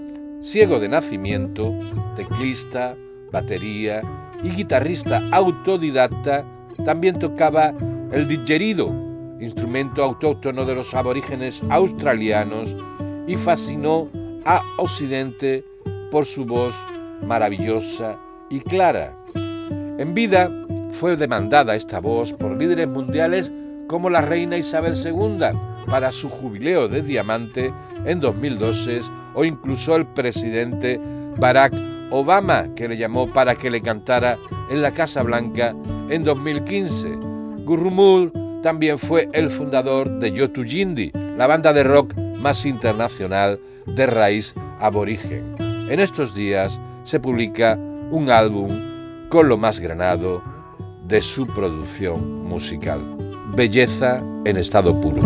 Ciego 0.41 0.79
de 0.79 0.89
nacimiento, 0.89 1.73
teclista, 2.15 2.97
batería 3.31 4.01
y 4.43 4.49
guitarrista 4.49 5.21
autodidacta, 5.31 6.43
también 6.83 7.19
tocaba 7.19 7.73
el 8.11 8.27
didgeridoo, 8.27 8.91
instrumento 9.39 10.03
autóctono 10.03 10.65
de 10.65 10.75
los 10.75 10.93
aborígenes 10.93 11.63
australianos, 11.69 12.75
y 13.27 13.35
fascinó 13.37 14.09
a 14.43 14.61
Occidente 14.77 15.63
por 16.09 16.25
su 16.25 16.43
voz 16.45 16.73
maravillosa 17.21 18.17
y 18.49 18.59
clara. 18.59 19.13
En 19.97 20.13
vida 20.13 20.49
fue 20.91 21.15
demandada 21.15 21.75
esta 21.75 21.99
voz 21.99 22.33
por 22.33 22.57
líderes 22.57 22.87
mundiales 22.87 23.51
como 23.87 24.09
la 24.09 24.21
reina 24.21 24.57
Isabel 24.57 24.93
II 24.95 25.39
para 25.87 26.11
su 26.11 26.29
jubileo 26.29 26.87
de 26.87 27.01
diamante 27.01 27.73
en 28.05 28.19
2012 28.19 29.01
o 29.33 29.43
incluso 29.45 29.95
el 29.95 30.05
presidente 30.05 30.99
Barack 31.37 31.73
Obama 32.11 32.67
que 32.75 32.87
le 32.87 32.97
llamó 32.97 33.27
para 33.27 33.55
que 33.55 33.71
le 33.71 33.81
cantara 33.81 34.37
en 34.69 34.81
la 34.81 34.91
Casa 34.91 35.23
Blanca 35.23 35.73
en 36.09 36.23
2015. 36.23 37.09
Gurrumul 37.63 38.31
también 38.61 38.99
fue 38.99 39.29
el 39.33 39.49
fundador 39.49 40.19
de 40.19 40.31
Yotu 40.31 40.63
Yindi, 40.63 41.11
la 41.37 41.47
banda 41.47 41.73
de 41.73 41.83
rock 41.83 42.13
más 42.15 42.65
internacional 42.65 43.59
de 43.85 44.05
raíz 44.05 44.53
aborigen. 44.79 45.55
En 45.59 45.99
estos 45.99 46.35
días 46.35 46.79
se 47.03 47.19
publica 47.19 47.77
un 48.11 48.29
álbum 48.29 49.27
con 49.29 49.47
lo 49.47 49.57
más 49.57 49.79
granado 49.79 50.41
de 51.07 51.21
su 51.21 51.47
producción 51.47 52.43
musical. 52.43 52.99
Belleza 53.55 54.21
en 54.45 54.57
estado 54.57 54.99
puro. 54.99 55.21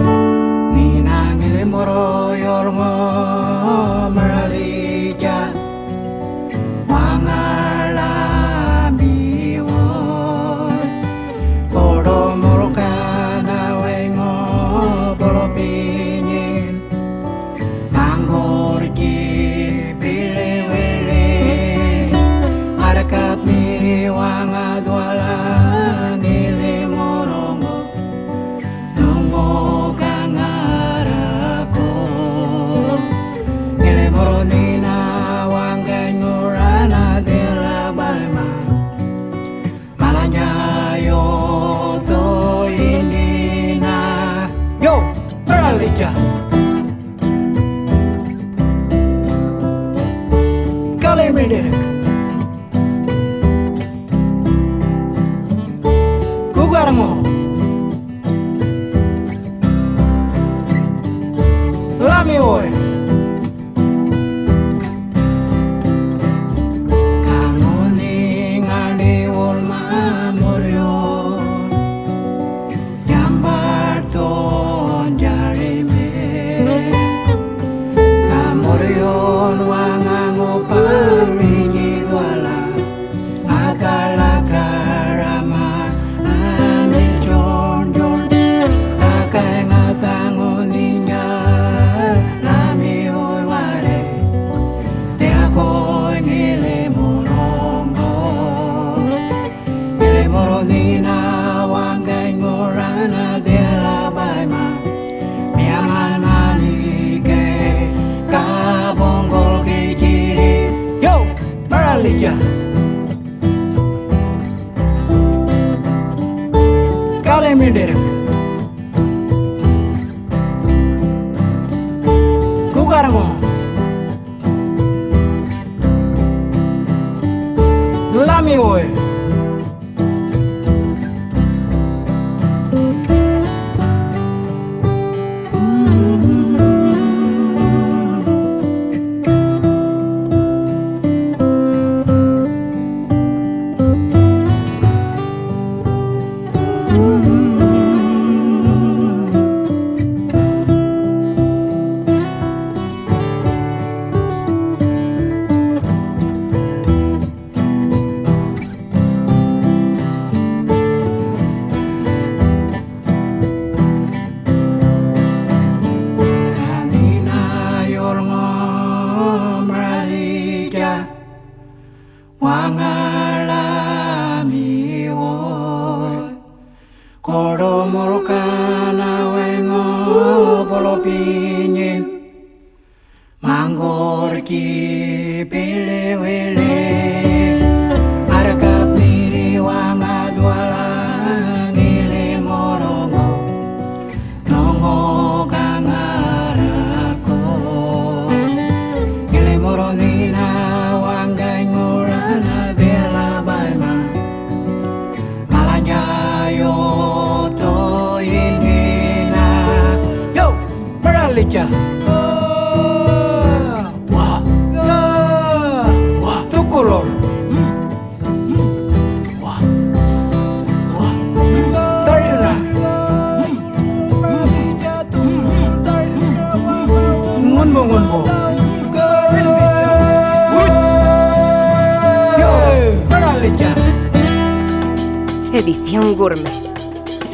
Why? 79.57 79.84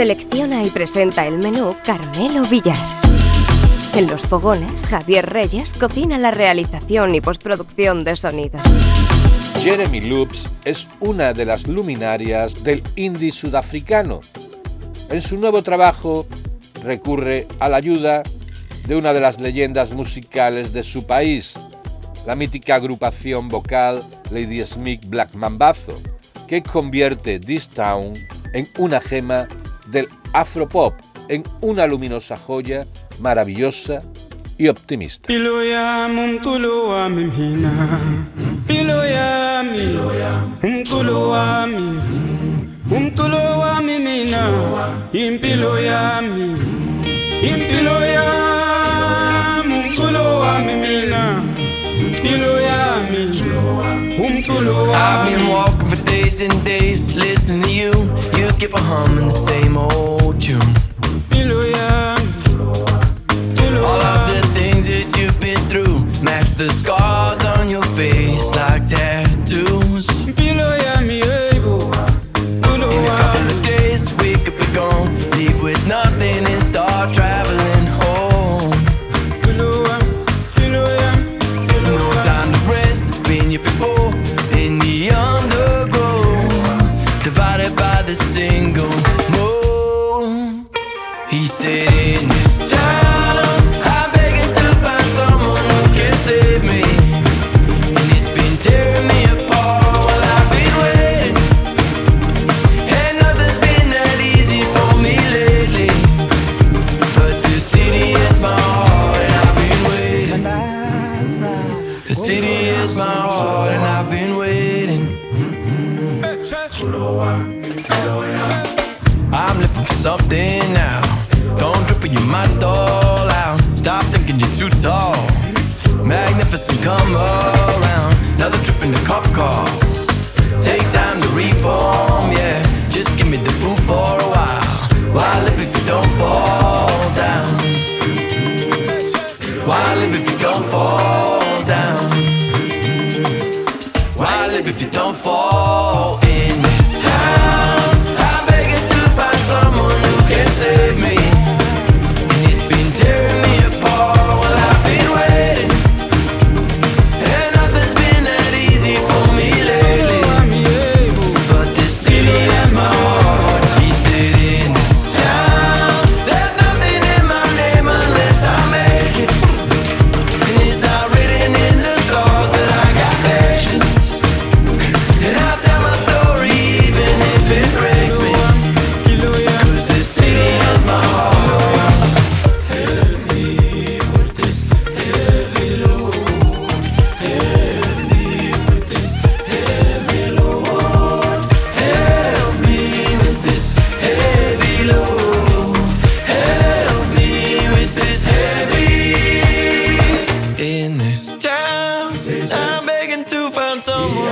Selecciona 0.02 0.64
y 0.64 0.72
presenta 0.72 1.28
el 1.28 1.38
menú 1.38 1.76
Carmelo 1.86 2.42
Villar. 2.50 2.76
En 3.96 4.08
los 4.08 4.20
fogones, 4.22 4.84
Javier 4.86 5.30
Reyes 5.30 5.74
cocina 5.74 6.18
la 6.18 6.32
realización 6.32 7.14
y 7.14 7.22
postproducción 7.22 8.04
de 8.04 8.16
sonido. 8.16 8.58
Jeremy 9.62 10.02
Loops 10.02 10.50
es 10.66 10.88
una 11.02 11.34
de 11.34 11.46
las 11.46 11.68
luminarias 11.68 12.64
del 12.64 12.82
indie 12.96 13.32
sudafricano. 13.32 14.22
En 15.12 15.22
su 15.22 15.38
nuevo 15.38 15.62
trabajo 15.62 16.26
recurre 16.84 17.46
a 17.60 17.70
la 17.70 17.78
ayuda 17.78 18.24
de 18.88 18.96
una 18.96 19.14
de 19.14 19.20
las 19.20 19.40
leyendas 19.40 19.92
musicales 19.92 20.74
de 20.74 20.82
su 20.82 21.06
país, 21.06 21.54
la 22.26 22.34
mítica 22.34 22.74
agrupación 22.74 23.50
vocal 23.50 24.04
Lady 24.32 24.66
Smith 24.66 25.06
Black 25.06 25.36
Mambazo, 25.36 26.02
que 26.48 26.64
convierte 26.64 27.40
This 27.40 27.68
Town 27.68 28.16
en 28.56 28.68
una 28.80 29.00
gema 29.00 29.48
del 29.92 30.08
afropop, 30.34 30.94
en 31.28 31.44
una 31.62 31.88
luminosa 31.88 32.36
joya 32.36 32.86
maravillosa 33.20 34.02
y 34.58 34.68
optimista. 34.68 35.32
I've 54.94 55.38
been 55.38 55.48
walking 55.50 55.88
for 55.90 56.06
days 56.06 56.42
and 56.42 56.64
days 56.64 57.16
listening 57.16 57.64
to 57.64 57.72
you. 57.72 57.92
You 58.38 58.52
keep 58.60 58.74
on 58.76 58.82
humming 58.84 59.28
the 59.28 59.34
same 59.34 59.78
old 59.78 60.42
tune. 60.42 60.62
All 63.84 64.02
of 64.02 64.28
the 64.30 64.42
things 64.54 64.86
that 64.86 65.18
you've 65.18 65.40
been 65.40 65.60
through 65.70 66.00
match 66.24 66.52
the 66.52 66.70
scars 66.70 67.44
on 67.44 67.70
your 67.70 67.84
face 67.96 68.50
like 68.56 68.86
tattoos. 68.88 70.28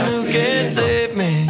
Who 0.07 0.31
can 0.31 0.71
save 0.71 1.15
me. 1.15 1.47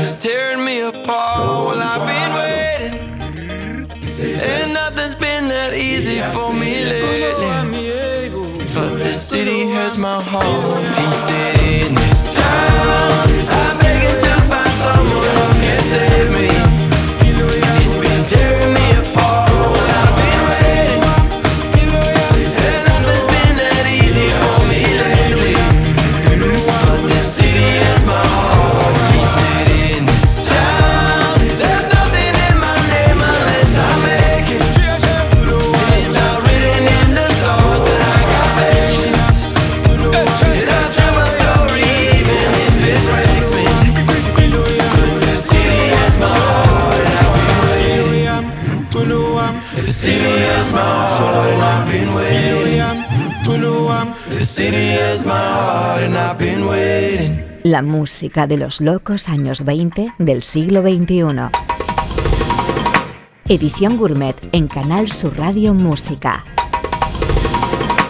It's 0.00 0.16
tearing 0.22 0.64
me 0.64 0.80
apart 0.80 1.38
while 1.66 1.80
I've 1.80 2.06
been 2.06 2.32
waiting. 2.40 3.08
And 4.42 4.72
nothing's 4.74 5.14
been 5.14 5.48
that 5.48 5.74
easy 5.74 6.20
for 6.32 6.52
me 6.52 6.84
lately. 6.84 7.48
But 8.74 8.98
the 9.02 9.14
city 9.14 9.66
has 9.68 9.96
my 9.98 10.22
heart. 10.22 10.84
He 11.58 11.86
in 11.86 11.94
this 11.94 12.36
town, 12.36 13.12
I'm 13.60 13.78
begging 13.78 14.20
to 14.24 14.34
find 14.48 14.74
someone 14.84 15.36
who 15.36 15.60
can 15.64 15.82
save 15.84 16.30
me. 16.32 16.37
La 57.62 57.80
música 57.80 58.46
de 58.46 58.58
los 58.58 58.82
locos 58.82 59.30
años 59.30 59.64
20 59.64 60.12
del 60.18 60.42
siglo 60.42 60.82
XXI. 60.82 61.48
Edición 63.48 63.96
Gourmet 63.96 64.36
en 64.52 64.68
Canal 64.68 65.10
Sur 65.10 65.38
Radio 65.38 65.72
Música. 65.72 66.44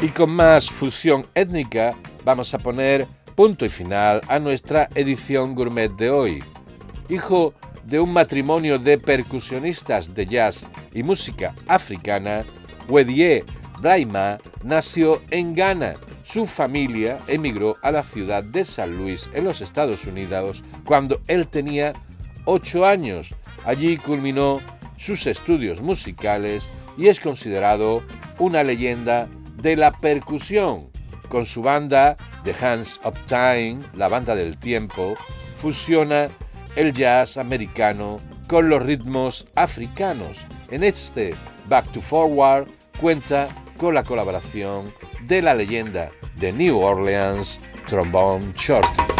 Y 0.02 0.08
con 0.08 0.30
más 0.30 0.68
fusión 0.68 1.26
étnica 1.32 1.94
vamos 2.24 2.52
a 2.54 2.58
poner 2.58 3.06
punto 3.36 3.64
y 3.64 3.68
final 3.68 4.20
a 4.26 4.40
nuestra 4.40 4.88
edición 4.96 5.54
gourmet 5.54 5.92
de 5.92 6.10
hoy. 6.10 6.42
Hijo 7.08 7.54
de 7.84 8.00
un 8.00 8.12
matrimonio 8.12 8.80
de 8.80 8.98
percusionistas 8.98 10.12
de 10.12 10.26
jazz 10.26 10.68
y 10.92 11.04
música 11.04 11.54
africana, 11.68 12.44
Wedie 12.88 13.44
Braima 13.80 14.38
nació 14.64 15.20
en 15.30 15.54
Ghana. 15.54 15.94
Su 16.24 16.46
familia 16.46 17.18
emigró 17.26 17.76
a 17.82 17.90
la 17.90 18.02
ciudad 18.02 18.42
de 18.42 18.64
San 18.64 18.96
Luis, 18.96 19.30
en 19.32 19.44
los 19.44 19.60
Estados 19.60 20.04
Unidos, 20.04 20.62
cuando 20.84 21.20
él 21.26 21.46
tenía 21.46 21.92
8 22.44 22.86
años. 22.86 23.28
Allí 23.64 23.96
culminó 23.96 24.60
sus 24.98 25.26
estudios 25.26 25.80
musicales 25.80 26.68
y 26.96 27.06
es 27.06 27.20
considerado 27.20 28.02
una 28.38 28.62
leyenda 28.62 29.28
de 29.56 29.76
la 29.76 29.92
percusión. 29.92 30.90
Con 31.28 31.46
su 31.46 31.62
banda 31.62 32.16
The 32.44 32.54
Hands 32.60 33.00
of 33.04 33.18
Time, 33.26 33.78
la 33.94 34.08
banda 34.08 34.34
del 34.34 34.56
tiempo, 34.58 35.14
fusiona 35.58 36.28
el 36.76 36.92
jazz 36.92 37.36
americano 37.36 38.16
con 38.48 38.68
los 38.68 38.82
ritmos 38.82 39.48
africanos. 39.54 40.38
En 40.70 40.84
este 40.84 41.34
Back 41.68 41.90
to 41.92 42.00
Forward 42.00 42.68
cuenta 43.00 43.48
con 43.76 43.94
la 43.94 44.02
colaboración 44.02 44.92
de 45.22 45.42
la 45.42 45.54
leyenda 45.54 46.10
de 46.36 46.52
New 46.52 46.78
Orleans, 46.78 47.58
Trombone 47.86 48.52
Shorty. 48.54 49.17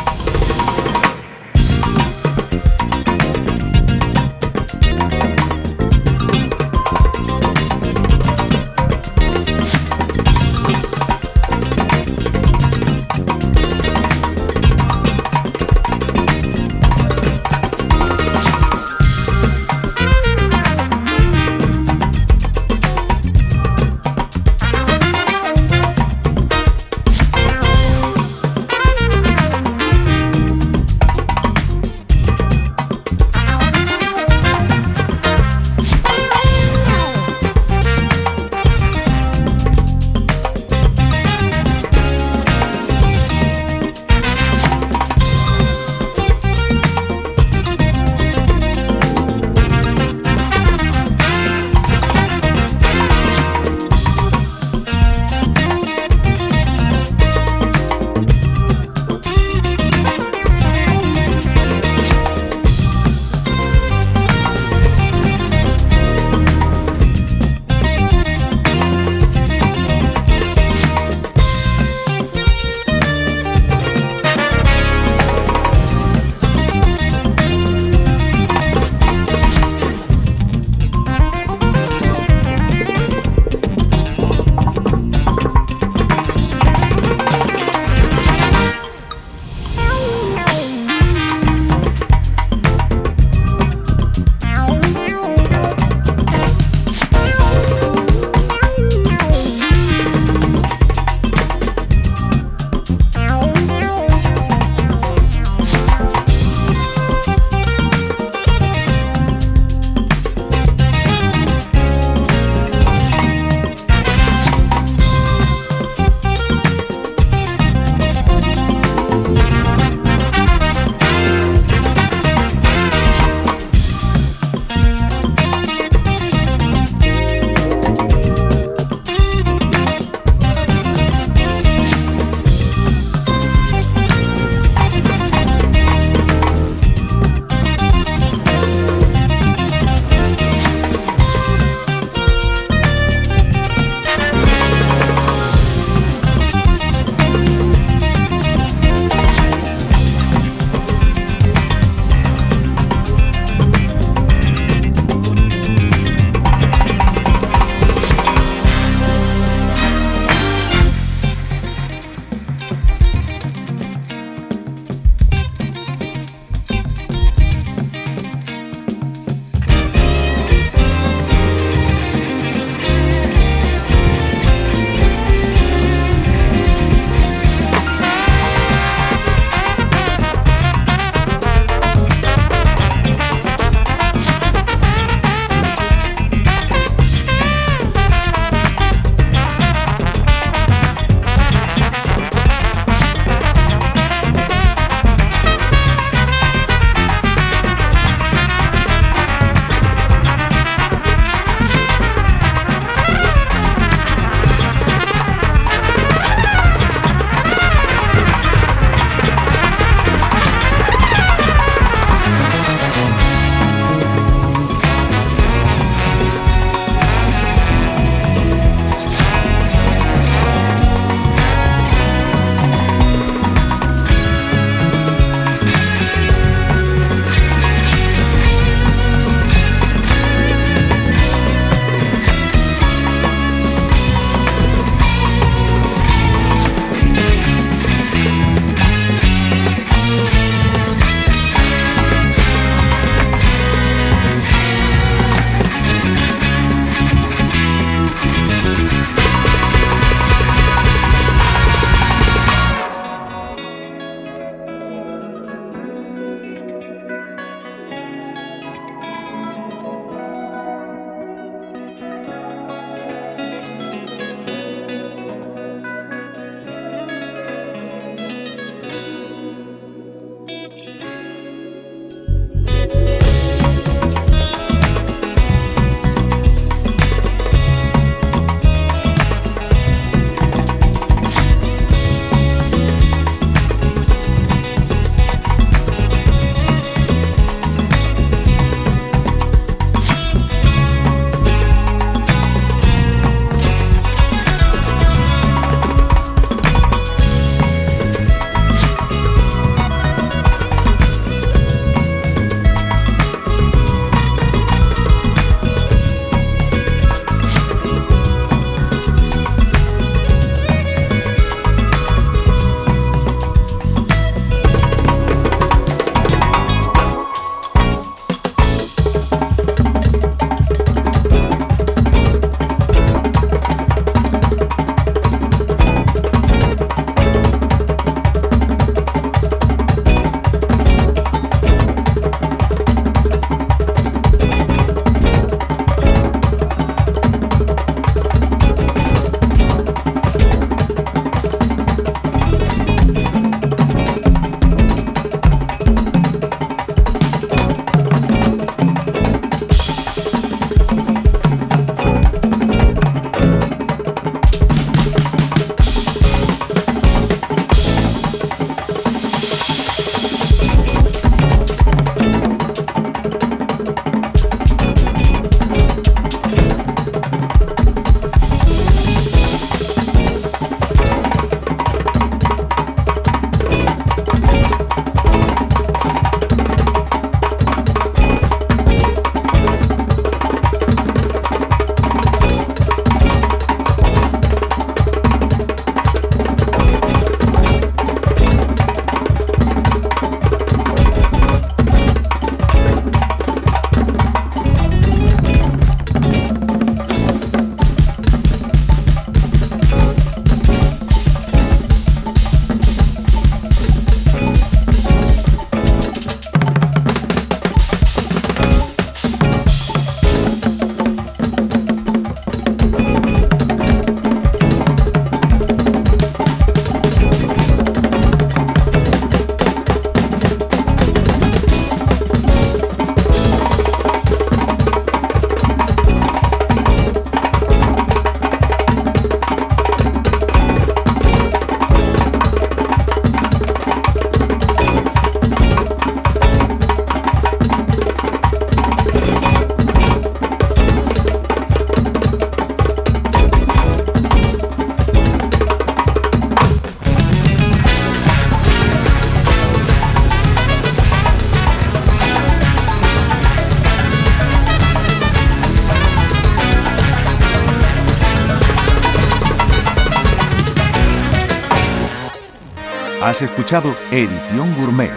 Has 463.38 463.42
escuchado 463.42 463.94
Edición 464.10 464.74
Gourmet, 464.74 465.12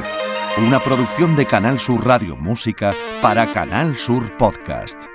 una 0.68 0.80
producción 0.80 1.36
de 1.36 1.48
Canal 1.48 1.80
Sur 1.80 2.06
Radio 2.06 2.36
Música 2.36 2.94
para 3.20 3.48
Canal 3.48 3.98
Sur 3.98 4.38
Podcast. 4.38 5.11